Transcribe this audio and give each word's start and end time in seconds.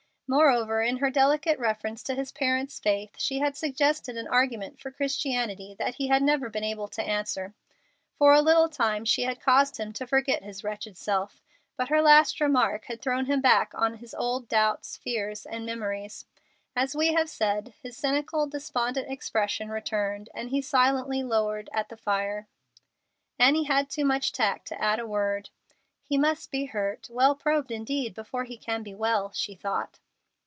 Moreover, 0.33 0.81
in 0.81 0.95
her 0.99 1.09
delicate 1.09 1.59
reference 1.59 2.01
to 2.03 2.15
his 2.15 2.31
parents' 2.31 2.79
faith 2.79 3.15
she 3.17 3.39
had 3.39 3.57
suggested 3.57 4.15
an 4.15 4.29
argument 4.29 4.79
for 4.79 4.89
Christianity 4.89 5.75
that 5.77 5.95
he 5.95 6.07
had 6.07 6.23
never 6.23 6.49
been 6.49 6.63
able 6.63 6.87
to 6.87 7.03
answer. 7.03 7.53
For 8.15 8.31
a 8.31 8.41
little 8.41 8.69
time 8.69 9.03
she 9.03 9.23
had 9.23 9.41
caused 9.41 9.75
him 9.75 9.91
to 9.91 10.07
forget 10.07 10.41
his 10.41 10.63
wretched 10.63 10.95
self, 10.97 11.41
but 11.75 11.89
her 11.89 12.01
last 12.01 12.39
remark 12.39 12.85
had 12.85 13.01
thrown 13.01 13.25
him 13.25 13.41
back 13.41 13.73
on 13.75 13.95
his 13.95 14.13
old 14.13 14.47
doubts, 14.47 14.95
fears, 14.95 15.45
and 15.45 15.65
memories. 15.65 16.23
As 16.77 16.95
we 16.95 17.11
have 17.11 17.29
said, 17.29 17.73
his 17.83 17.97
cynical, 17.97 18.47
despondent 18.47 19.11
expression 19.11 19.67
returned, 19.67 20.29
and 20.33 20.49
he 20.49 20.61
silently 20.61 21.23
lowered 21.23 21.69
at 21.73 21.89
the 21.89 21.97
fire. 21.97 22.47
Annie 23.37 23.65
had 23.65 23.89
too 23.89 24.05
much 24.05 24.31
tact 24.31 24.65
to 24.69 24.81
add 24.81 24.97
a 24.97 25.05
word. 25.05 25.49
"He 26.01 26.17
must 26.17 26.51
be 26.51 26.67
hurt 26.67 27.09
well 27.11 27.35
probed 27.35 27.69
indeed 27.69 28.13
before 28.13 28.45
he 28.45 28.55
can 28.57 28.81
be 28.81 28.93
well," 28.95 29.33
she 29.33 29.55
thought. 29.55 29.99